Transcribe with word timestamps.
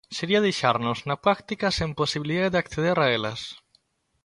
Sería 0.17 0.43
deixarnos 0.47 0.97
na 1.09 1.17
práctica 1.25 1.67
sen 1.77 1.91
posibilidade 2.01 2.51
de 2.53 2.61
acceder 2.63 2.97
a 3.01 3.07
elas. 3.17 3.41